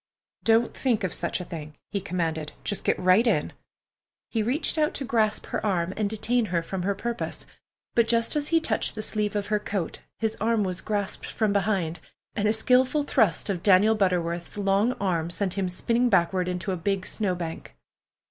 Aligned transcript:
"Don't 0.43 0.73
think 0.75 1.03
of 1.03 1.13
such 1.13 1.39
a 1.39 1.45
thing," 1.45 1.75
he 1.91 2.01
commanded. 2.01 2.53
"Just 2.63 2.83
get 2.83 2.97
right 2.97 3.27
in." 3.27 3.53
He 4.31 4.41
reached 4.41 4.79
out 4.79 4.95
to 4.95 5.05
grasp 5.05 5.45
her 5.45 5.63
arm 5.63 5.93
and 5.95 6.09
detain 6.09 6.45
her 6.45 6.63
from 6.63 6.81
her 6.81 6.95
purpose, 6.95 7.45
but 7.93 8.07
just 8.07 8.35
as 8.35 8.47
he 8.47 8.59
touched 8.59 8.95
the 8.95 9.03
sleeve 9.03 9.35
of 9.35 9.45
her 9.53 9.59
coat 9.59 9.99
his 10.17 10.35
arm 10.41 10.63
was 10.63 10.81
grasped 10.81 11.27
from 11.27 11.53
behind, 11.53 11.99
and 12.33 12.47
a 12.47 12.53
skilful 12.53 13.03
thrust 13.03 13.47
of 13.47 13.61
Daniel 13.61 13.93
Butterworth's 13.93 14.57
long 14.57 14.93
arm 14.93 15.29
sent 15.29 15.53
him 15.53 15.69
spinning 15.69 16.09
backward 16.09 16.47
into 16.47 16.71
a 16.71 16.77
big 16.77 17.05
snowbank. 17.05 17.75